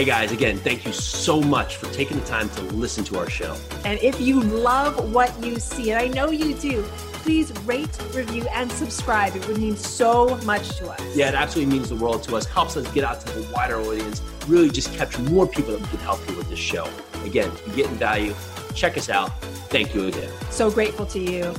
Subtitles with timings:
[0.00, 3.28] Hey guys, again, thank you so much for taking the time to listen to our
[3.28, 3.54] show.
[3.84, 6.82] And if you love what you see, and I know you do,
[7.20, 9.36] please rate, review, and subscribe.
[9.36, 11.02] It would mean so much to us.
[11.14, 13.78] Yeah, it absolutely means the world to us, helps us get out to the wider
[13.78, 16.88] audience, really just capture more people that we can help you with this show.
[17.22, 18.34] Again, if you're getting value,
[18.74, 19.38] check us out.
[19.68, 20.32] Thank you again.
[20.48, 21.54] So grateful to you.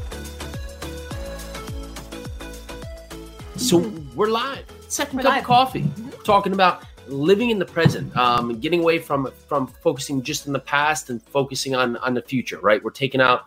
[3.57, 4.65] So we're live.
[4.87, 5.39] 2nd we're cup live.
[5.41, 5.81] of coffee.
[5.83, 6.23] Mm-hmm.
[6.23, 10.59] Talking about living in the present, um, getting away from from focusing just in the
[10.59, 12.59] past and focusing on on the future.
[12.59, 13.45] Right, we're taking out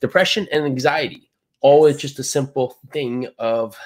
[0.00, 1.28] depression and anxiety.
[1.60, 3.76] All it's just a simple thing of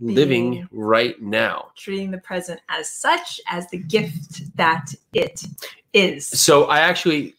[0.00, 5.44] living right now, treating the present as such as the gift that it
[5.92, 6.26] is.
[6.26, 7.34] So I actually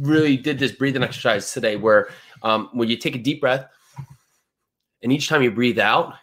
[0.00, 2.08] really did this breathing exercise today, where
[2.42, 3.66] um, when you take a deep breath,
[5.02, 6.14] and each time you breathe out,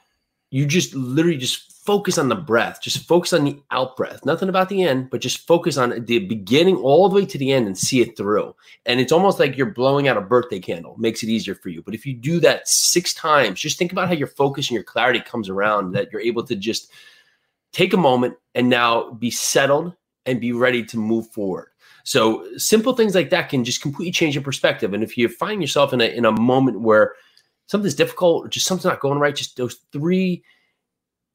[0.50, 2.82] you just literally just focus on the breath.
[2.82, 4.24] Just focus on the out breath.
[4.24, 7.52] Nothing about the end, but just focus on the beginning all the way to the
[7.52, 8.56] end and see it through.
[8.86, 10.96] And it's almost like you're blowing out a birthday candle.
[10.98, 11.82] Makes it easier for you.
[11.82, 14.86] But if you do that six times, just think about how your focus and your
[14.86, 16.90] clarity comes around that you're able to just
[17.74, 19.94] take a moment and now be settled
[20.26, 21.72] and be ready to move forward.
[22.06, 24.94] So simple things like that can just completely change your perspective.
[24.94, 27.16] And if you find yourself in a in a moment where
[27.66, 30.42] something's difficult or just something's not going right, just those three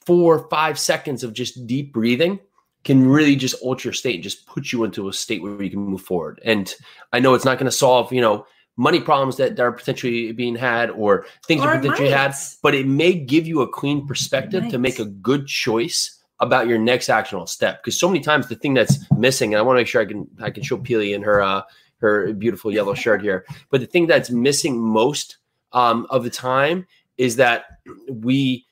[0.07, 2.39] four, or five seconds of just deep breathing
[2.85, 5.71] can really just alter your state and just put you into a state where you
[5.71, 6.41] can move forward.
[6.45, 6.73] And
[7.13, 8.47] I know it's not going to solve, you know,
[8.77, 12.75] money problems that, that are potentially being had or things or that potentially had, but
[12.75, 17.09] it may give you a clean perspective to make a good choice about your next
[17.09, 17.83] actionable step.
[17.83, 20.05] Because so many times the thing that's missing, and I want to make sure I
[20.05, 21.63] can I can show Peely in her uh,
[21.99, 25.39] her beautiful yellow shirt here, but the thing that's missing most
[25.73, 27.65] um, of the time is that
[28.11, 28.67] we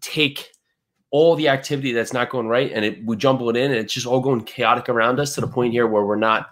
[0.00, 0.53] take
[1.14, 3.94] all the activity that's not going right and it, we jumble it in and it's
[3.94, 6.50] just all going chaotic around us to the point here where we're not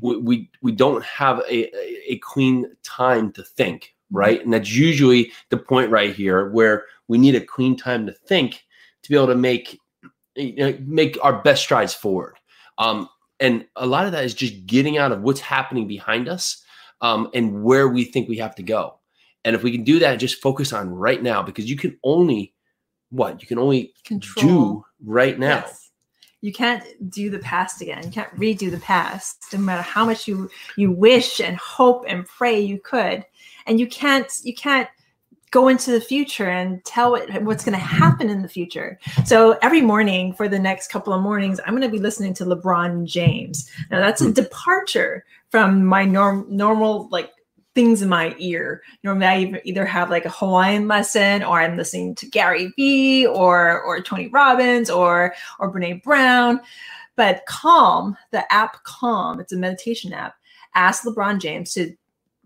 [0.00, 1.70] we we, we don't have a,
[2.12, 4.42] a clean time to think right?
[4.42, 8.64] And that's usually the point right here where we need a clean time to think
[9.02, 9.78] to be able to make
[10.36, 12.38] you know, make our best strides forward.
[12.78, 13.08] Um,
[13.40, 16.64] and a lot of that is just getting out of what's happening behind us
[17.00, 18.98] um, and where we think we have to go.
[19.44, 22.53] And if we can do that just focus on right now because you can only
[23.14, 24.44] what you can only Control.
[24.46, 25.64] do right now.
[25.66, 25.90] Yes.
[26.40, 28.02] You can't do the past again.
[28.04, 32.26] You can't redo the past, no matter how much you you wish and hope and
[32.26, 33.24] pray you could.
[33.66, 34.88] And you can't you can't
[35.52, 38.98] go into the future and tell it what's going to happen in the future.
[39.24, 42.44] So every morning for the next couple of mornings, I'm going to be listening to
[42.44, 43.70] LeBron James.
[43.88, 44.32] Now that's a hmm.
[44.32, 47.30] departure from my norm normal like
[47.74, 48.82] things in my ear.
[49.02, 53.82] Normally, I either have like a Hawaiian lesson, or I'm listening to Gary Vee, or
[53.82, 56.60] or Tony Robbins, or or Brene Brown.
[57.16, 60.34] But Calm, the app Calm, it's a meditation app,
[60.74, 61.94] asked LeBron James to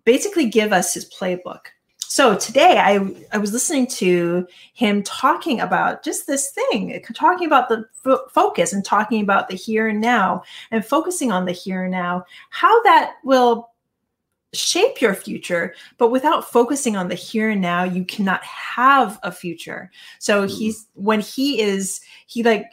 [0.05, 1.67] basically give us his playbook.
[2.11, 7.69] So today I, I was listening to him talking about just this thing, talking about
[7.69, 11.84] the f- focus and talking about the here and now and focusing on the here
[11.84, 13.71] and now, how that will
[14.55, 19.31] shape your future but without focusing on the here and now you cannot have a
[19.31, 20.59] future so mm.
[20.59, 22.65] he's when he is he like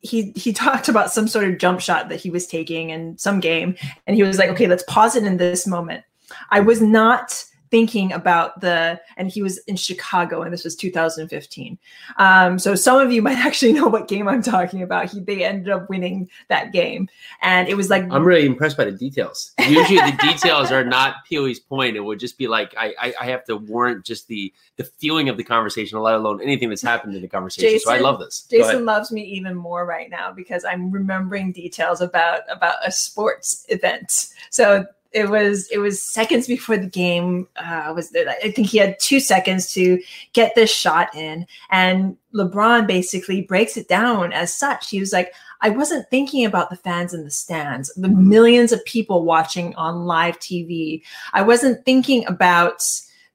[0.00, 3.40] he he talked about some sort of jump shot that he was taking in some
[3.40, 3.74] game
[4.06, 6.04] and he was like okay let's pause it in this moment
[6.50, 11.76] i was not thinking about the and he was in chicago and this was 2015
[12.18, 15.10] um, so some of you might actually know what game i'm talking about.
[15.10, 17.08] He they ended up winning that game.
[17.42, 19.52] And it was like i'm really impressed by the details.
[19.66, 21.96] Usually the details are not peely's point.
[21.96, 25.28] It would just be like I, I, I have to warrant just the the feeling
[25.28, 27.70] of the conversation let alone anything that's happened in the conversation.
[27.70, 28.46] Jason, so i love this.
[28.50, 33.66] Jason loves me even more right now because i'm remembering details about about a sports
[33.68, 34.28] event.
[34.50, 38.28] So it was it was seconds before the game uh, was there.
[38.28, 40.02] I think he had two seconds to
[40.32, 44.90] get this shot in, and LeBron basically breaks it down as such.
[44.90, 48.84] He was like, "I wasn't thinking about the fans in the stands, the millions of
[48.84, 51.02] people watching on live TV.
[51.32, 52.82] I wasn't thinking about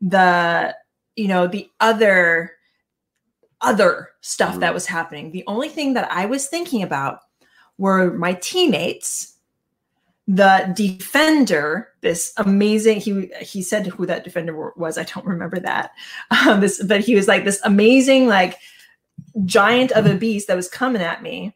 [0.02, 0.76] the
[1.16, 2.54] you know the other."
[3.62, 5.32] other stuff that was happening.
[5.32, 7.20] The only thing that I was thinking about
[7.78, 9.36] were my teammates
[10.30, 15.92] the defender this amazing he he said who that defender was i don't remember that.
[16.48, 18.58] Um, this but he was like this amazing like
[19.44, 21.56] giant of a beast that was coming at me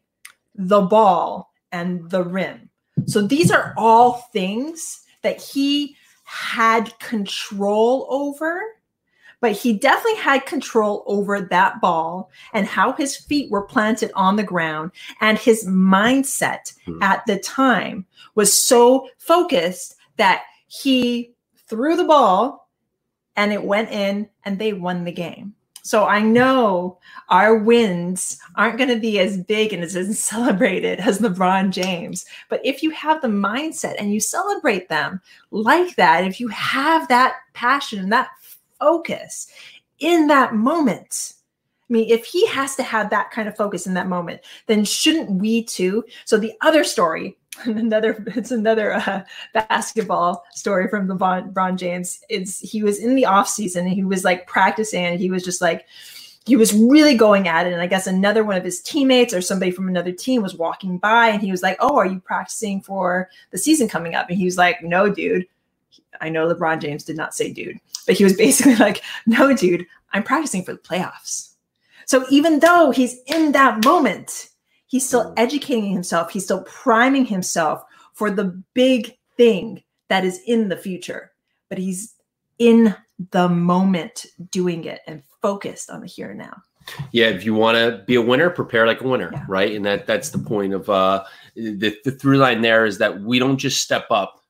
[0.55, 2.69] the ball and the rim.
[3.05, 8.61] So these are all things that he had control over
[9.43, 14.37] but he definitely had control over that ball and how his feet were planted on
[14.37, 17.03] the ground and his mindset Hmm.
[17.03, 18.05] at the time
[18.35, 21.33] was so focused that he
[21.67, 22.69] threw the ball
[23.35, 25.55] and it went in and they won the game.
[25.81, 31.19] So I know our wins aren't going to be as big and as celebrated as
[31.19, 32.23] LeBron James.
[32.49, 35.19] But if you have the mindset and you celebrate them
[35.51, 38.29] like that, if you have that passion and that
[38.83, 39.47] focus
[39.99, 41.33] in that moment,
[41.89, 44.83] I mean, if he has to have that kind of focus in that moment, then
[44.83, 46.03] shouldn't we too?
[46.25, 52.19] So the other story, another it's another uh, basketball story from LeBron, LeBron James.
[52.29, 55.43] It's he was in the off season and he was like practicing and he was
[55.43, 55.85] just like
[56.45, 57.71] he was really going at it.
[57.71, 60.97] And I guess another one of his teammates or somebody from another team was walking
[60.97, 64.37] by and he was like, "Oh, are you practicing for the season coming up?" And
[64.37, 65.47] he was like, "No, dude."
[66.21, 69.85] I know LeBron James did not say dude, but he was basically like, "No, dude,
[70.13, 71.49] I'm practicing for the playoffs."
[72.05, 74.49] So even though he's in that moment,
[74.87, 80.69] he's still educating himself, he's still priming himself for the big thing that is in
[80.69, 81.31] the future.
[81.69, 82.13] But he's
[82.59, 82.95] in
[83.31, 86.61] the moment doing it and focused on the here and now.
[87.13, 89.45] Yeah, if you want to be a winner, prepare like a winner, Yeah.
[89.47, 89.73] right?
[89.73, 91.23] And that that's the point of uh
[91.55, 94.42] the, the through line there is that we don't just step up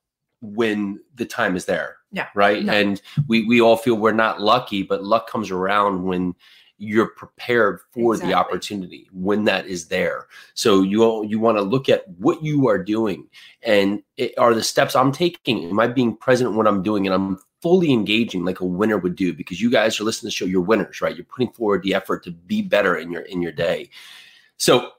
[0.44, 1.96] when the time is there.
[2.12, 2.28] Yeah.
[2.34, 2.64] Right.
[2.64, 2.72] No.
[2.72, 6.34] And we we all feel we're not lucky, but luck comes around when
[6.78, 8.32] you're prepared for Exactly.
[8.32, 10.26] the opportunity when that is there.
[10.54, 13.28] So you you want to look at what you are doing
[13.62, 15.70] and it, are the steps I'm taking.
[15.70, 17.06] Am I being present in what I'm doing?
[17.06, 20.34] And I'm fully engaging like a winner would do because you guys are listening to
[20.34, 20.44] the show.
[20.44, 21.16] You're winners, right?
[21.16, 23.88] You're putting forward the effort to be better in your in your day.
[24.56, 24.90] So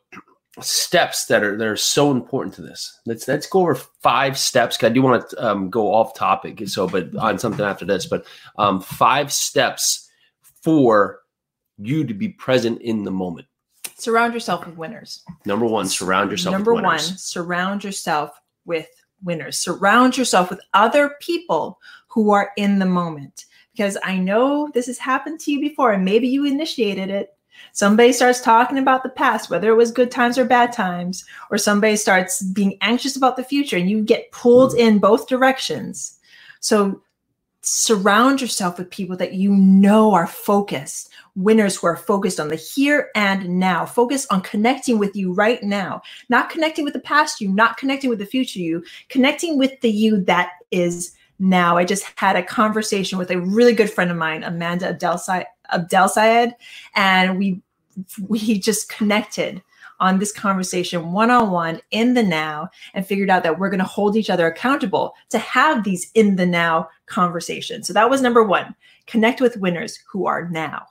[0.62, 3.00] steps that are that are so important to this.
[3.06, 4.82] Let's let's go over five steps.
[4.84, 8.06] I do want to um, go off topic, so but on something after this.
[8.06, 8.26] But
[8.58, 10.10] um, five steps
[10.62, 11.20] for
[11.78, 13.48] you to be present in the moment.
[13.98, 15.24] Surround yourself with winners.
[15.46, 16.54] Number one, surround yourself.
[16.54, 18.88] Number one, surround yourself with
[19.24, 19.58] winners.
[19.58, 23.46] Surround yourself with other people who are in the moment.
[23.74, 27.35] Because I know this has happened to you before, and maybe you initiated it.
[27.72, 31.58] Somebody starts talking about the past, whether it was good times or bad times, or
[31.58, 34.88] somebody starts being anxious about the future, and you get pulled mm-hmm.
[34.88, 36.20] in both directions.
[36.60, 37.02] So
[37.66, 42.56] surround yourself with people that you know are focused, winners who are focused on the
[42.56, 47.42] here and now, focused on connecting with you right now, not connecting with the past
[47.42, 51.76] you, not connecting with the future you, connecting with the you that is now.
[51.76, 55.48] I just had a conversation with a really good friend of mine, Amanda Abdel Sy-
[55.72, 56.56] Abdel Syed,
[56.96, 57.62] and we
[58.28, 59.62] we just connected
[60.00, 63.80] on this conversation one on one in the now and figured out that we're going
[63.80, 67.88] to hold each other accountable to have these in the now conversations.
[67.88, 68.76] So that was number one
[69.08, 70.86] connect with winners who are now.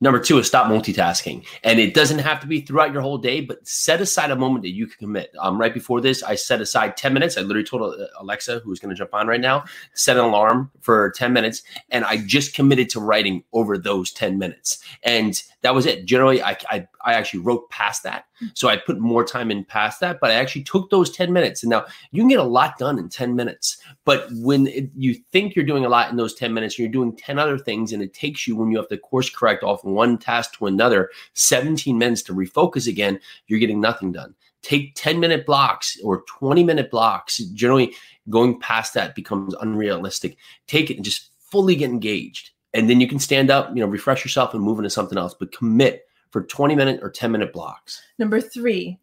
[0.00, 1.46] Number two is stop multitasking.
[1.64, 4.62] And it doesn't have to be throughout your whole day, but set aside a moment
[4.62, 5.34] that you can commit.
[5.38, 7.38] Um, right before this, I set aside 10 minutes.
[7.38, 9.64] I literally told uh, Alexa, who's going to jump on right now,
[9.94, 11.62] set an alarm for 10 minutes.
[11.90, 14.84] And I just committed to writing over those 10 minutes.
[15.02, 16.04] And that was it.
[16.04, 18.26] Generally, I, I, I actually wrote past that.
[18.54, 21.62] So I put more time in past that, but I actually took those 10 minutes.
[21.62, 23.78] And now you can get a lot done in 10 minutes.
[24.04, 27.16] But when it, you think you're doing a lot in those 10 minutes, you're doing
[27.16, 30.18] 10 other things, and it takes you when you have to course correct off one
[30.18, 34.34] task to another 17 minutes to refocus again, you're getting nothing done.
[34.62, 37.38] Take 10 minute blocks or 20 minute blocks.
[37.38, 37.94] Generally,
[38.28, 40.36] going past that becomes unrealistic.
[40.66, 42.50] Take it and just fully get engaged.
[42.74, 45.34] And then you can stand up, you know, refresh yourself and move into something else,
[45.38, 46.02] but commit
[46.36, 48.02] for 20 minute or 10 minute blocks.
[48.18, 48.98] Number three,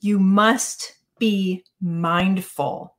[0.00, 2.94] you must be mindful.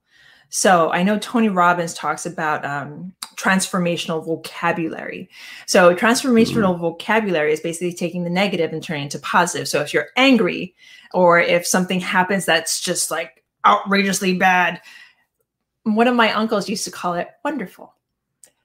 [0.49, 5.29] So I know Tony Robbins talks about um, transformational vocabulary.
[5.65, 9.69] So transformational vocabulary is basically taking the negative and turning it into positive.
[9.69, 10.75] So if you're angry,
[11.13, 14.81] or if something happens that's just like outrageously bad,
[15.83, 17.93] one of my uncles used to call it wonderful.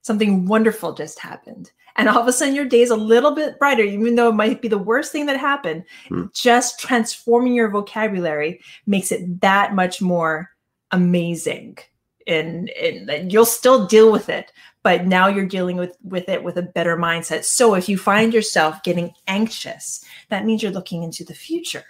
[0.03, 1.71] Something wonderful just happened.
[1.97, 4.35] And all of a sudden, your day is a little bit brighter, even though it
[4.35, 5.85] might be the worst thing that happened.
[6.09, 6.25] Hmm.
[6.33, 10.51] Just transforming your vocabulary makes it that much more
[10.91, 11.79] amazing.
[12.27, 14.51] And, and you'll still deal with it,
[14.83, 17.45] but now you're dealing with, with it with a better mindset.
[17.45, 21.85] So if you find yourself getting anxious, that means you're looking into the future.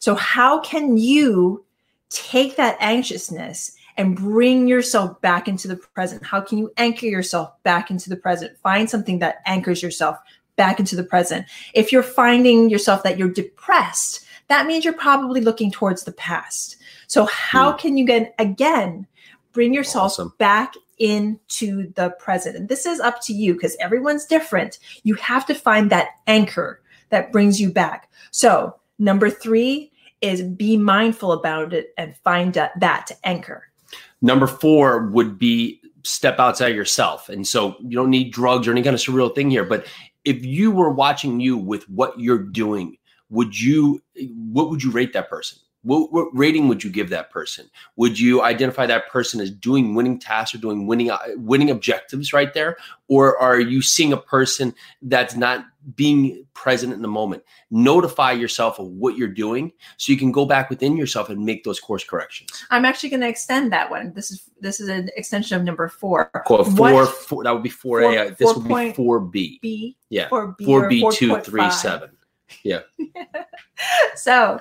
[0.00, 1.64] So, how can you
[2.08, 6.24] take that anxiousness and bring yourself back into the present?
[6.24, 8.56] How can you anchor yourself back into the present?
[8.58, 10.16] Find something that anchors yourself
[10.56, 11.44] back into the present.
[11.74, 16.76] If you're finding yourself that you're depressed, that means you're probably looking towards the past.
[17.06, 17.78] So, how hmm.
[17.78, 19.06] can you get again
[19.52, 20.32] bring yourself Awesome.
[20.38, 22.56] back into the present.
[22.56, 24.78] And this is up to you because everyone's different.
[25.02, 28.10] You have to find that anchor that brings you back.
[28.30, 29.90] So, number three
[30.20, 33.64] is be mindful about it and find that, that anchor.
[34.20, 37.28] Number four would be step outside yourself.
[37.28, 39.64] And so you don't need drugs or any kind of surreal thing here.
[39.64, 39.86] But
[40.24, 42.96] if you were watching you with what you're doing,
[43.30, 44.02] would you,
[44.34, 45.58] what would you rate that person?
[45.82, 47.70] What, what, rating would you give that person?
[47.96, 52.32] Would you identify that person as doing winning tasks or doing winning uh, winning objectives
[52.32, 57.44] right there, or are you seeing a person that's not being present in the moment?
[57.70, 61.62] Notify yourself of what you're doing so you can go back within yourself and make
[61.62, 62.50] those course corrections.
[62.70, 64.12] I'm actually going to extend that one.
[64.14, 66.30] This is this is an extension of number four.
[66.44, 66.64] Cool.
[66.64, 68.30] Four, four that would be four, four A.
[68.30, 69.60] This would be four B.
[69.62, 69.96] B.
[70.10, 70.28] Yeah.
[70.28, 70.64] Four B.
[70.64, 72.10] Four B two three seven.
[72.64, 72.80] Yeah.
[74.16, 74.58] so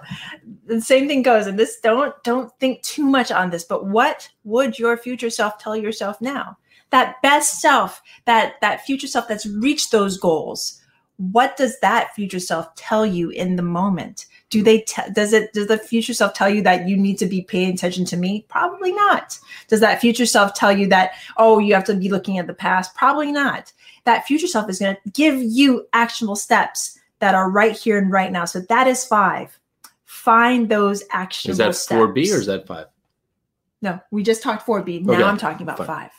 [0.65, 4.29] the same thing goes and this don't don't think too much on this but what
[4.43, 6.57] would your future self tell yourself now?
[6.89, 10.81] That best self that that future self that's reached those goals
[11.17, 14.27] what does that future self tell you in the moment?
[14.49, 17.25] Do they t- does it does the future self tell you that you need to
[17.25, 18.45] be paying attention to me?
[18.47, 19.37] Probably not.
[19.67, 22.53] Does that future self tell you that oh you have to be looking at the
[22.53, 22.95] past?
[22.95, 23.73] Probably not.
[24.05, 28.11] That future self is going to give you actionable steps that are right here and
[28.11, 29.57] right now so that is five
[30.07, 32.87] find those actionable Is that 4B or is that 5?
[33.81, 35.05] No, we just talked 4B.
[35.05, 35.87] Now Okay, I'm talking about fine.
[35.87, 36.11] 5.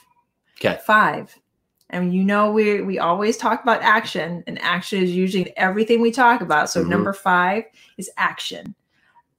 [0.60, 0.80] Okay.
[0.86, 1.34] 5.
[1.90, 6.10] And you know we we always talk about action and action is usually everything we
[6.10, 6.68] talk about.
[6.70, 6.88] So Mhm.
[6.88, 7.64] number 5
[7.96, 8.74] is action.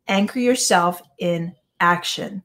[0.07, 2.43] Anchor yourself in action.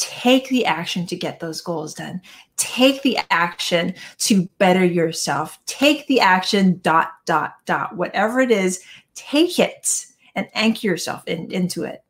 [0.00, 2.22] Take the action to get those goals done.
[2.56, 5.58] Take the action to better yourself.
[5.66, 8.82] Take the action dot dot dot whatever it is,
[9.14, 12.02] take it and anchor yourself in, into it.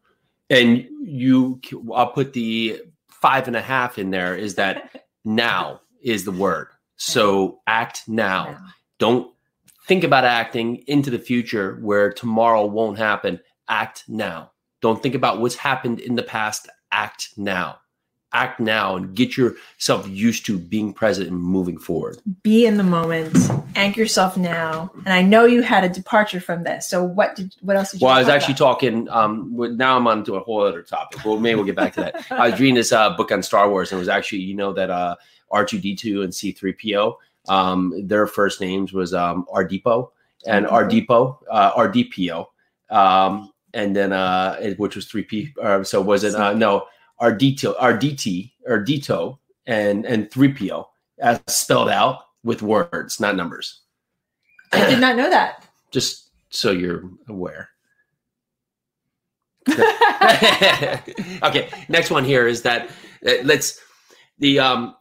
[0.50, 1.61] And you,
[1.92, 6.68] I'll put the five and a half in there is that now is the word.
[6.94, 8.56] So act now.
[8.99, 9.32] Don't
[9.88, 13.40] think about acting into the future where tomorrow won't happen.
[13.68, 14.52] Act now.
[14.80, 16.68] Don't think about what's happened in the past.
[16.92, 17.78] Act now.
[18.32, 22.18] Act now and get yourself used to being present and moving forward.
[22.44, 23.37] be in the moment,
[23.75, 24.88] anchor yourself now.
[25.04, 26.88] And I know you had a departure from this.
[26.88, 28.59] So what did what else did you Well, I was actually about?
[28.75, 29.09] talking.
[29.09, 31.25] Um, with- now I'm on to a whole other topic.
[31.25, 32.26] Well, maybe we'll get back to that.
[32.30, 34.73] I was reading this uh, book on Star Wars, and it was actually you know
[34.75, 35.16] that uh,
[35.52, 37.16] R2D2 and C3PO,
[37.49, 40.11] um, their first names was um, Ardipo
[40.47, 42.47] and uh, Rdpo,
[42.90, 45.57] um, and then uh, it- which was 3P.
[45.62, 46.87] Uh, so was it uh, no
[47.21, 50.87] Ardito, Rdt, Ardito, and and 3PO
[51.21, 53.81] as spelled out with words, not numbers.
[54.73, 55.67] I did not know that.
[55.91, 57.69] Just so you're aware.
[61.43, 62.89] okay, next one here is that
[63.27, 63.79] uh, let's
[64.39, 64.95] the um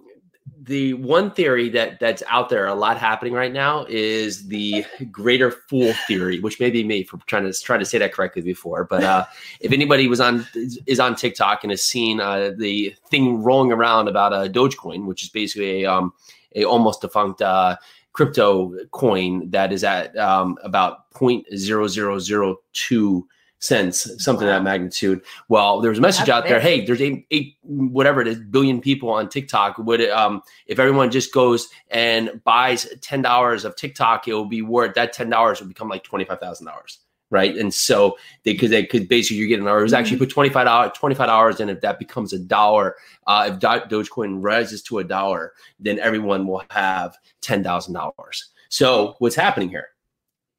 [0.62, 5.52] the one theory that that's out there a lot happening right now is the greater
[5.52, 8.84] fool theory, which may be me for trying to try to say that correctly before.
[8.84, 9.26] But uh,
[9.60, 10.46] if anybody was on
[10.86, 15.24] is on TikTok and has seen uh, the thing rolling around about uh, Dogecoin, which
[15.24, 16.14] is basically a um,
[16.56, 17.78] a almost defunct uh,
[18.14, 23.24] crypto coin that is at um, about 0.0002
[23.60, 25.22] cents, something of that magnitude.
[25.50, 26.60] Well, there's a message That's out there.
[26.60, 29.78] Hey, there's eight, eight, whatever it is, billion people on TikTok.
[29.78, 34.46] Would it, um, if everyone just goes and buys ten dollars of TikTok, it will
[34.46, 37.00] be worth that ten dollars will become like twenty five thousand dollars,
[37.30, 37.56] right?
[37.56, 40.26] And so they could they could basically you're getting or it was actually Mm-hmm.
[40.26, 42.96] put twenty five dollars twenty five dollars, and if that becomes a dollar,
[43.28, 43.68] uh, if Do-
[44.04, 48.52] Dogecoin rises to a dollar, then everyone will have ten thousand dollars.
[48.70, 49.90] So what's happening here?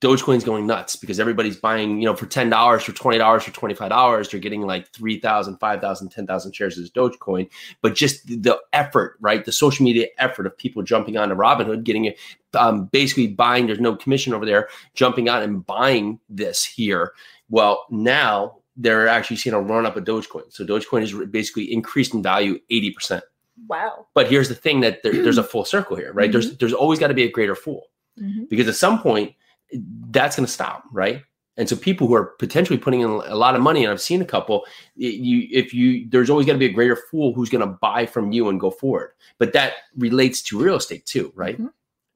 [0.00, 2.48] Dogecoin's going nuts because everybody's buying, you know, for $10,
[2.82, 7.50] for $20, for $25, they're getting like 3,000, 5,000, 10,000 shares of Dogecoin.
[7.82, 9.44] But just the effort, right?
[9.44, 12.18] The social media effort of people jumping onto Robinhood, getting it,
[12.54, 17.12] um, basically buying, there's no commission over there, jumping on and buying this here.
[17.50, 20.50] Well, now they're actually seeing a run up of Dogecoin.
[20.50, 23.20] So Dogecoin is basically increased in value 80%.
[23.68, 24.06] Wow.
[24.14, 26.32] But here's the thing that there, there's a full circle here, right?
[26.32, 27.88] There's there's always got to be a greater fool
[28.20, 28.48] Mhm.
[28.48, 29.34] because at some point
[29.72, 31.22] that's going to stop, right?
[31.56, 34.22] And so people who are potentially putting in a lot of money, and I've seen
[34.22, 34.64] a couple,
[34.96, 38.06] you if you there's always going to be a greater fool who's going to buy
[38.06, 39.12] from you and go forward.
[39.38, 41.60] But that relates to real estate too, right?
[41.60, 41.70] Mhm.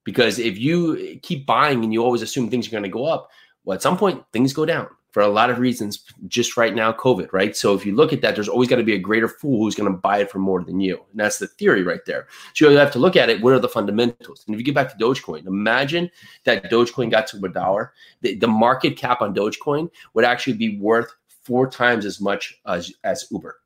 [0.05, 3.31] Because if you keep buying and you always assume things are going to go up,
[3.65, 6.03] well, at some point things go down for a lot of reasons.
[6.27, 7.57] Just right now, COVID, right?
[7.57, 9.77] So if you look at that, there's always got to be a greater fool who's
[9.77, 12.27] going to buy it for more than you, and that's the theory right there.
[12.53, 13.41] So you have to look at it.
[13.41, 14.43] What are the fundamentals?
[14.47, 16.11] And if you get back to Dogecoin, imagine
[16.43, 17.93] that Dogecoin got to a dollar.
[18.23, 22.93] The, the market cap on Dogecoin would actually be worth four times as much as,
[23.05, 23.61] as Uber.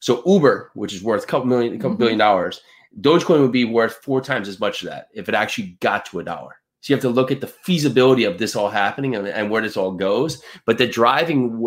[0.00, 2.00] So Uber, which is worth a couple million, a couple Mhm.
[2.00, 2.60] billion dollars,
[3.00, 6.18] Dogecoin would be worth four times as much of that if it actually got to
[6.20, 6.56] a dollar.
[6.80, 9.60] So you have to look at the feasibility of this all happening and, and where
[9.60, 10.42] this all goes.
[10.64, 11.62] But the driving,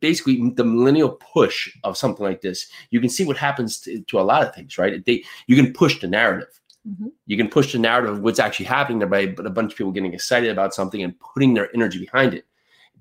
[0.00, 4.18] basically, the millennial push of something like this, you can see what happens to, to
[4.18, 5.04] a lot of things, right?
[5.04, 6.58] They, you can push the narrative.
[6.88, 7.08] Mm-hmm.
[7.26, 9.78] You can push the narrative of what's actually happening there by but a bunch of
[9.78, 12.46] people getting excited about something and putting their energy behind it.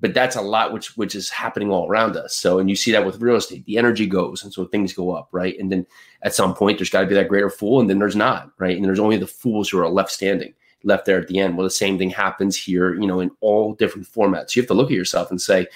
[0.01, 2.35] But that's a lot which which is happening all around us.
[2.35, 3.63] So and you see that with real estate.
[3.65, 5.57] The energy goes and so things go up, right?
[5.57, 5.85] And then
[6.23, 8.75] at some point there's got to be that greater fool, and then there's not, right?
[8.75, 10.53] And there's only the fools who are left standing
[10.85, 11.57] left there at the end.
[11.57, 14.55] Well, the same thing happens here, you know, in all different formats.
[14.55, 15.67] You have to look at yourself and say,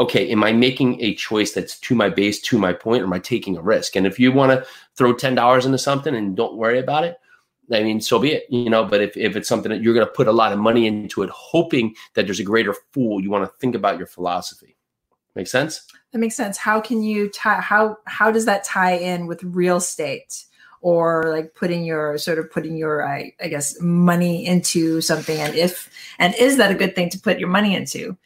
[0.00, 3.12] okay, am I making a choice that's to my base, to my point, or am
[3.12, 3.96] I taking a risk?
[3.96, 7.16] And if you want to throw $10 into something and don't worry about it,
[7.72, 8.84] I mean, so be it, you know.
[8.84, 11.22] But if, if it's something that you're going to put a lot of money into
[11.22, 14.76] it, hoping that there's a greater fool, you want to think about your philosophy.
[15.34, 15.86] Make sense?
[16.12, 16.58] That makes sense.
[16.58, 17.60] How can you tie?
[17.60, 20.44] How how does that tie in with real estate?
[20.84, 25.54] Or like putting your sort of putting your I, I guess money into something and
[25.54, 28.18] if and is that a good thing to put your money into?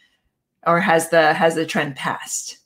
[0.66, 2.57] Or has the has the trend passed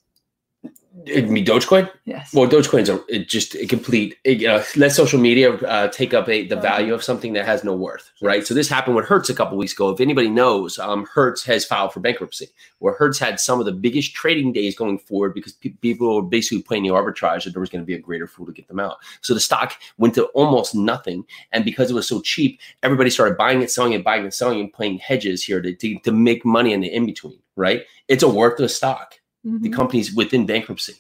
[1.07, 1.91] it mean Dogecoin?
[2.05, 2.33] Yes.
[2.33, 4.17] Well, Dogecoin's a just a complete.
[4.25, 7.65] It, uh, let social media uh, take up a the value of something that has
[7.65, 8.47] no worth, right?
[8.47, 9.91] So this happened with Hertz a couple weeks ago.
[9.91, 12.49] If anybody knows, um, Hertz has filed for bankruptcy.
[12.79, 16.23] Where Hertz had some of the biggest trading days going forward because pe- people were
[16.23, 18.69] basically playing the arbitrage that there was going to be a greater fool to get
[18.69, 18.97] them out.
[19.21, 23.37] So the stock went to almost nothing, and because it was so cheap, everybody started
[23.37, 26.45] buying it, selling it, buying it, selling, and playing hedges here to to, to make
[26.45, 27.39] money in the in between.
[27.55, 27.85] Right?
[28.09, 29.63] It's a worthless stock mm-hmm.
[29.63, 30.95] the company's within bankruptcy.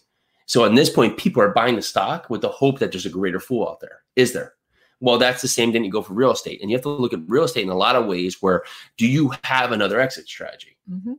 [0.47, 3.11] So at this point, people are buying the stock with the hope that there's a
[3.11, 4.01] greater fool out there.
[4.17, 4.55] Is there?
[5.01, 6.61] Well, that's the same thing you go for real estate.
[6.61, 8.63] And you have to look at real estate in a lot of ways where
[8.97, 10.77] do you have another exit strategy?
[10.91, 11.15] Mm-hmm.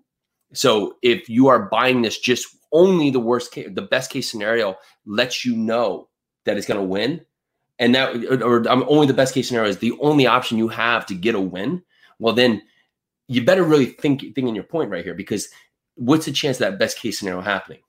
[0.53, 4.77] So if you are buying this just only the worst case, the best case scenario
[5.05, 6.09] lets you know
[6.45, 7.25] that it's going to win.
[7.79, 11.05] And that, or, or only the best case scenario is the only option you have
[11.07, 11.83] to get a win.
[12.19, 12.61] Well, then
[13.27, 15.49] you better really think, think in your point right here because
[15.95, 17.81] what's the chance of that best case scenario happening?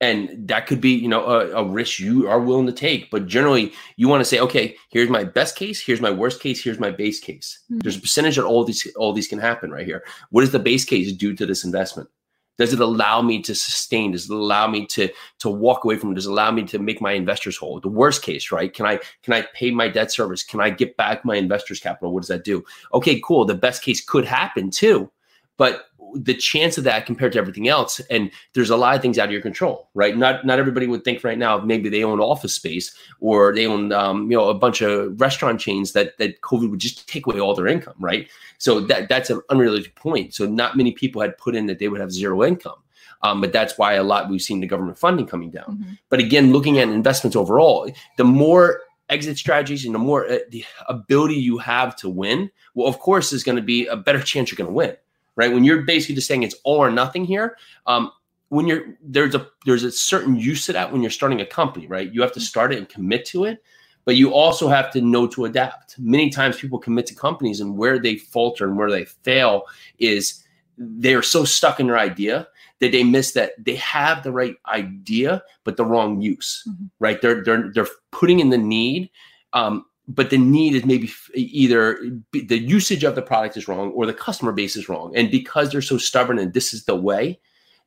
[0.00, 3.10] And that could be, you know, a, a risk you are willing to take.
[3.10, 6.62] But generally, you want to say, okay, here's my best case, here's my worst case,
[6.62, 7.60] here's my base case.
[7.70, 7.78] Mm-hmm.
[7.78, 10.04] There's a percentage that all these all these can happen right here.
[10.30, 12.10] What is the base case due to this investment?
[12.58, 14.12] Does it allow me to sustain?
[14.12, 15.08] Does it allow me to
[15.40, 16.14] to walk away from it?
[16.14, 17.80] Does it allow me to make my investors whole?
[17.80, 18.72] The worst case, right?
[18.72, 20.42] Can I can I pay my debt service?
[20.42, 22.12] Can I get back my investors' capital?
[22.12, 22.64] What does that do?
[22.92, 23.44] Okay, cool.
[23.44, 25.10] The best case could happen too,
[25.56, 29.18] but the chance of that compared to everything else and there's a lot of things
[29.18, 30.16] out of your control right?
[30.16, 33.92] Not not everybody would think right now maybe they own office space or they own
[33.92, 37.40] um, you know a bunch of restaurant chains that that covid would just take away
[37.40, 38.28] all their income right?
[38.58, 40.34] So that that's an unrealistic point.
[40.34, 42.82] So not many people had put in that they would have zero income
[43.22, 45.78] um, but that's why a lot we've seen the government funding coming down.
[45.78, 45.92] Mm-hmm.
[46.08, 50.64] but again looking at investments overall the more exit strategies and the more uh, the
[50.88, 54.50] ability you have to win well of course is going to be a better chance
[54.50, 54.96] you're going to win
[55.36, 55.52] right?
[55.52, 58.10] When you're basically just saying it's all or nothing here, um,
[58.48, 61.86] when you're there's a there's a certain use to that when you're starting a company,
[61.86, 62.12] right?
[62.12, 63.62] You have to start it and commit to it,
[64.04, 65.98] but you also have to know to adapt.
[65.98, 69.64] Many times people commit to companies and where they falter and where they fail
[69.98, 70.44] is
[70.78, 72.48] they are so stuck in their idea
[72.80, 76.86] that they miss that they have the right idea but the wrong use, mm-hmm.
[77.00, 77.20] right?
[77.20, 79.10] They're they're they're putting in the need.
[79.52, 81.98] Um, but the need is maybe either
[82.32, 85.14] the usage of the product is wrong or the customer base is wrong.
[85.16, 87.40] And because they're so stubborn and this is the way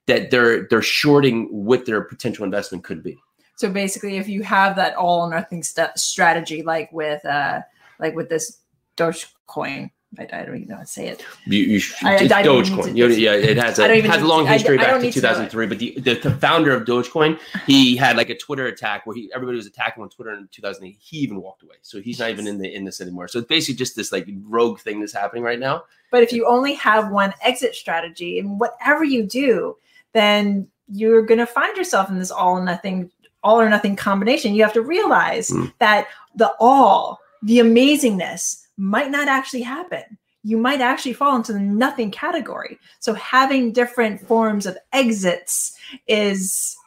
[0.08, 3.17] that they're they're shorting what their potential investment could be.
[3.55, 7.62] So basically if you have that all or nothing st- strategy like with uh
[7.99, 8.60] like with this
[8.97, 11.23] dogecoin I, I, don't even know how to say it.
[11.45, 12.97] You, you I, it's I Dogecoin.
[12.97, 15.65] You, yeah, it has a, it has a long history back to 2003.
[15.65, 19.15] To but the, the, the, founder of Dogecoin, he had like a Twitter attack where
[19.15, 20.97] he everybody was attacking on Twitter in 2008.
[20.99, 23.27] He even walked away, so he's not even in the in this anymore.
[23.27, 25.83] So it's basically just this like rogue thing that's happening right now.
[26.09, 29.77] But if you only have one exit strategy, and whatever you do,
[30.13, 33.11] then you're going to find yourself in this all or nothing
[33.43, 34.55] all or nothing combination.
[34.55, 35.71] You have to realize mm.
[35.77, 40.17] that the all, the amazingness might not actually happen.
[40.43, 42.79] You might actually fall into the nothing category.
[42.99, 46.77] So having different forms of exits is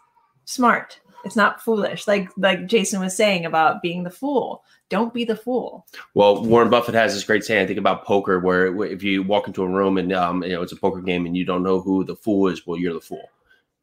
[0.46, 0.98] smart.
[1.24, 2.08] It's not foolish.
[2.08, 4.64] Like like Jason was saying about being the fool.
[4.88, 5.86] Don't be the fool.
[6.14, 7.62] Well, Warren Buffett has this great saying.
[7.62, 10.62] I think about poker, where if you walk into a room and um, you know
[10.62, 13.00] it's a poker game and you don't know who the fool is, well, you're the
[13.00, 13.28] fool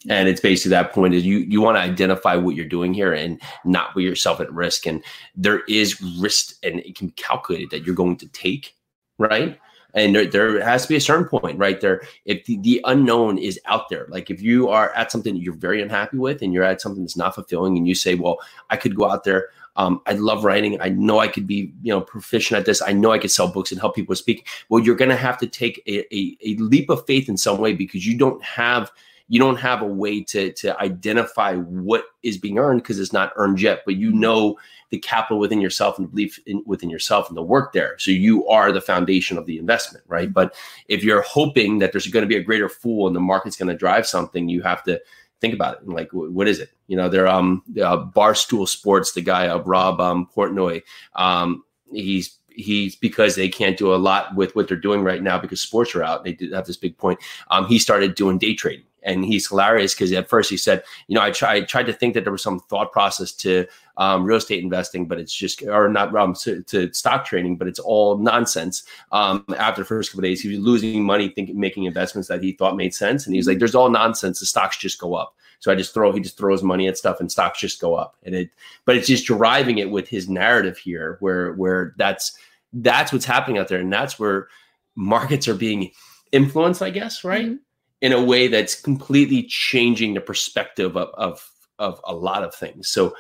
[0.08, 3.14] and it's basically that point is you you want to identify what you're doing here
[3.14, 5.04] and not put yourself at risk and
[5.36, 8.76] there is risk and it can be calculated that you're going to take
[9.18, 9.60] right
[9.96, 13.38] and there, there has to be a certain point right there if the, the unknown
[13.38, 16.64] is out there like if you are at something you're very unhappy with and you're
[16.64, 18.38] at something that's not fulfilling and you say well
[18.70, 20.82] i could go out there um, I love writing.
[20.82, 22.82] I know I could be, you know, proficient at this.
[22.82, 24.46] I know I could sell books and help people speak.
[24.68, 27.60] Well, you're going to have to take a, a, a leap of faith in some
[27.60, 28.92] way because you don't have
[29.30, 33.32] you don't have a way to to identify what is being earned because it's not
[33.38, 33.84] earned yet.
[33.86, 34.58] But you know
[34.90, 37.96] the capital within yourself and the belief in, within yourself and the work there.
[38.00, 40.34] So you are the foundation of the investment, right?
[40.34, 40.56] But
[40.88, 43.70] if you're hoping that there's going to be a greater fool and the market's going
[43.70, 45.00] to drive something, you have to
[45.40, 45.88] think about it.
[45.88, 46.72] Like, what is it?
[46.88, 50.82] You know, they're um uh, Barstool Sports, the guy of uh, Rob um, Portnoy.
[51.16, 55.40] Um, he's he's because they can't do a lot with what they're doing right now
[55.40, 56.24] because sports are out.
[56.24, 57.20] They did have this big point.
[57.52, 61.16] Um, he started doing day trading and he's hilarious because at first he said, you
[61.16, 63.66] know, I, I tried to think that there was some thought process to
[63.98, 67.68] um, real estate investing, but it's just, or not um, to, to stock trading, but
[67.68, 68.84] it's all nonsense.
[69.12, 72.54] Um, after the first couple days, he was losing money, thinking, making investments that he
[72.54, 74.40] thought made sense, and he's like, "There's all nonsense.
[74.40, 77.20] The stocks just go up." So I just throw, he just throws money at stuff,
[77.20, 78.50] and stocks just go up, and it,
[78.86, 82.38] but it's just driving it with his narrative here, where where that's
[82.72, 84.48] that's what's happening out there, and that's where
[84.96, 85.92] markets are being
[86.32, 87.48] influenced, I guess, right?
[87.48, 87.56] Mm-hmm
[88.02, 92.88] in a way that's completely changing the perspective of, of, of a lot of things.
[92.88, 93.16] So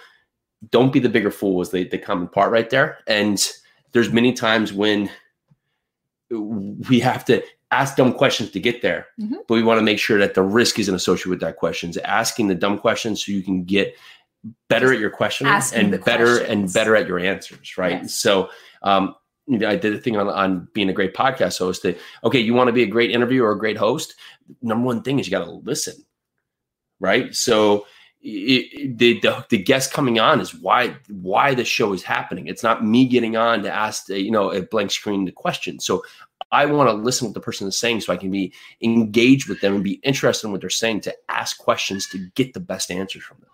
[0.71, 2.99] don't be the bigger fool is the, the common part right there.
[3.07, 3.45] And
[3.91, 5.09] there's many times when
[6.29, 9.35] we have to ask dumb questions to get there, mm-hmm.
[9.47, 11.97] but we want to make sure that the risk isn't associated with that questions.
[11.97, 13.95] Asking the dumb questions so you can get
[14.69, 16.49] better at your questioning and better questions.
[16.49, 18.03] and better at your answers, right?
[18.03, 18.15] Yes.
[18.15, 18.49] So
[18.81, 19.15] um,
[19.51, 22.67] I did a thing on, on being a great podcast host that, okay, you want
[22.67, 24.15] to be a great interviewer or a great host.
[24.61, 25.95] Number one thing is you got to listen.
[26.99, 27.33] Right.
[27.33, 27.85] So
[28.21, 32.47] it, the, the, the guest coming on is why, why the show is happening.
[32.47, 35.79] It's not me getting on to ask, uh, you know, a blank screen the question.
[35.79, 36.03] So
[36.51, 39.47] I want to listen to what the person is saying so I can be engaged
[39.47, 42.59] with them and be interested in what they're saying to ask questions to get the
[42.59, 43.49] best answers from them.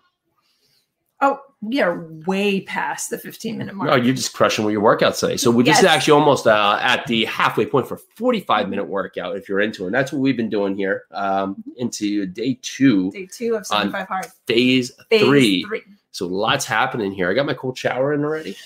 [1.20, 3.88] Oh, we are way past the 15 minute mark.
[3.88, 5.36] No, you're just crushing with your workout today.
[5.36, 5.66] So yes.
[5.66, 9.60] this is actually almost uh, at the halfway point for 45 minute workout if you're
[9.60, 9.86] into it.
[9.86, 11.70] And that's what we've been doing here um, mm-hmm.
[11.76, 13.10] into day two.
[13.10, 14.26] Day two of 75 hard.
[14.46, 15.64] Phase, phase three.
[15.64, 15.82] three.
[16.10, 17.30] So lots happening here.
[17.30, 18.56] I got my cold shower in already.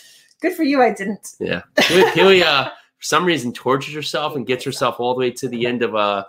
[0.41, 0.83] Good for you.
[0.83, 1.35] I didn't.
[1.39, 1.63] Yeah.
[1.79, 2.65] Haley, uh,
[2.99, 5.95] for some reason, tortures herself and gets herself all the way to the end of
[5.95, 6.25] uh,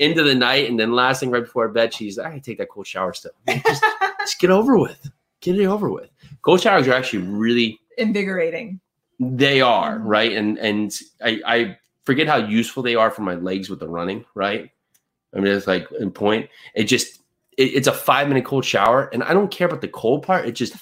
[0.00, 0.70] end of the night.
[0.70, 3.32] And then last thing right before bed, she's, I take that cold shower still.
[3.48, 3.84] Just,
[4.20, 5.10] just get over with
[5.52, 6.10] get it over with.
[6.42, 8.80] Cold showers are actually really invigorating.
[9.18, 10.06] They are mm-hmm.
[10.06, 13.88] right, and and I, I forget how useful they are for my legs with the
[13.88, 14.24] running.
[14.34, 14.70] Right,
[15.34, 16.48] I mean it's like in point.
[16.74, 17.20] It just
[17.56, 20.46] it, it's a five minute cold shower, and I don't care about the cold part.
[20.46, 20.76] It just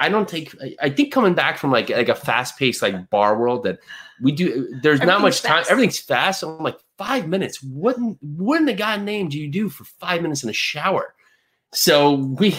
[0.00, 0.54] I don't take.
[0.80, 3.80] I think coming back from like like a fast paced like bar world that
[4.22, 4.78] we do.
[4.82, 5.58] There's not much time.
[5.58, 5.70] Fast.
[5.70, 6.40] Everything's fast.
[6.40, 7.62] So I'm like five minutes.
[7.62, 11.14] What what in the god name do you do for five minutes in a shower?
[11.72, 12.56] So we,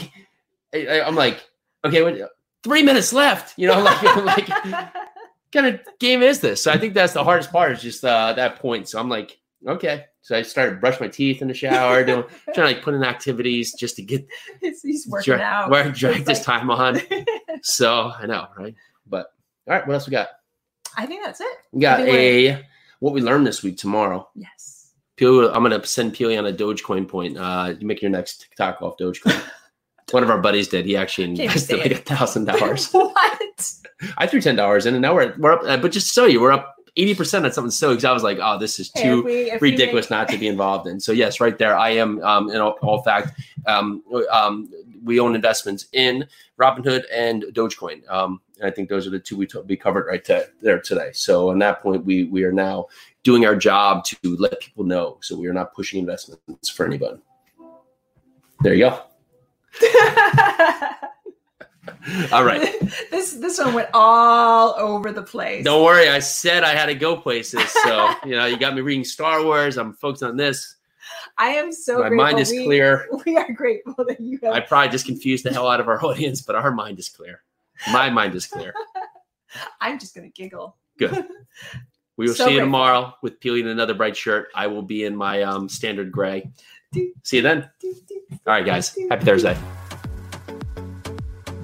[0.74, 1.43] I, I'm like,
[1.84, 2.17] okay, what,
[2.63, 3.58] three minutes left.
[3.58, 4.48] You know, like, like
[5.52, 6.63] kind of game is this?
[6.63, 8.89] So I think that's the hardest part is just uh, that point.
[8.89, 10.06] So I'm like, okay.
[10.24, 13.04] So I started brushing my teeth in the shower, doing trying to like put in
[13.04, 14.28] activities just to get
[14.60, 15.70] he's working dra- out.
[15.70, 16.60] Where drag this like...
[16.60, 17.02] time on.
[17.63, 18.76] so I know, right?
[19.08, 19.28] But
[19.67, 20.30] all right, what else we got?
[20.96, 21.58] I think that's it.
[21.72, 22.63] We got a
[23.00, 24.30] what we learned this week tomorrow.
[24.36, 24.94] Yes.
[25.15, 27.38] Peel, I'm gonna send Peely on a Dogecoin point.
[27.38, 29.41] Uh, you make your next TikTok off Dogecoin.
[30.13, 30.86] One of our buddies did.
[30.86, 32.91] He actually invested like a thousand dollars.
[32.91, 33.71] What?
[34.17, 35.82] I threw ten dollars in, and now we're we're up.
[35.82, 37.89] But just to show you, we're up eighty percent on something so.
[37.89, 40.19] Because I was like, oh, this is too if we, if ridiculous make...
[40.19, 41.00] not to be involved in.
[41.00, 42.21] So yes, right there, I am.
[42.24, 44.69] Um, in all, all fact, um, um,
[45.04, 46.28] we own investments in
[46.60, 48.10] Robinhood and Dogecoin.
[48.10, 50.80] Um, and I think those are the two we, t- we covered right to, there
[50.80, 51.10] today.
[51.13, 52.88] So on that point, we we are now
[53.24, 55.17] doing our job to let people know.
[55.21, 57.19] So we are not pushing investments for anybody.
[58.62, 59.11] There you go.
[62.32, 62.80] all right.
[63.10, 65.64] This this one went all over the place.
[65.64, 67.70] Don't worry, I said I had to go places.
[67.70, 69.78] So you know, you got me reading Star Wars.
[69.78, 70.76] I'm focused on this.
[71.38, 72.00] I am so.
[72.00, 72.18] My grateful.
[72.18, 73.08] mind is we, clear.
[73.26, 74.40] We are grateful that you.
[74.44, 74.54] Have...
[74.54, 77.42] I probably just confused the hell out of our audience, but our mind is clear.
[77.92, 78.74] My mind is clear.
[79.80, 80.78] I'm just gonna giggle.
[80.98, 81.26] Good.
[82.18, 82.68] We will so see you grateful.
[82.68, 84.50] tomorrow with peeling another bright shirt.
[84.54, 86.52] I will be in my um, standard gray.
[86.93, 87.69] See you then.
[88.32, 88.97] All right, guys.
[89.10, 89.58] Happy Thursday.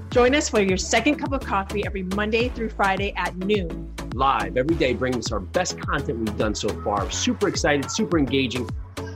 [0.09, 3.93] Join us for your second cup of coffee every Monday through Friday at noon.
[4.13, 7.11] Live every day, bringing us our best content we've done so far.
[7.11, 8.69] Super excited, super engaging,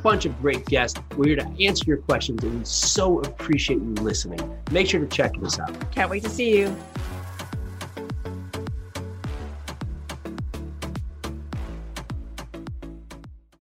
[0.03, 0.99] bunch of great guests.
[1.15, 4.39] We're here to answer your questions, and we so appreciate you listening.
[4.71, 5.91] Make sure to check this out.
[5.91, 6.75] Can't wait to see you.